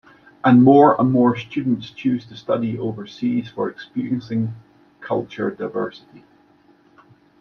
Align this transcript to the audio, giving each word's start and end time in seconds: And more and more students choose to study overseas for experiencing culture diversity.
And 0.43 0.63
more 0.63 0.99
and 0.99 1.11
more 1.11 1.35
students 1.37 1.91
choose 1.91 2.25
to 2.25 2.35
study 2.35 2.79
overseas 2.79 3.49
for 3.49 3.69
experiencing 3.69 4.55
culture 4.99 5.51
diversity. 5.51 6.23